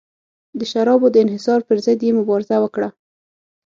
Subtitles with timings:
[0.59, 2.89] د شرابو د انحصار پرضد یې مبارزه وکړه.